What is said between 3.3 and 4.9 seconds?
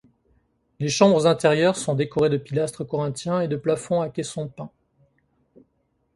et de plafonds à caissons peints.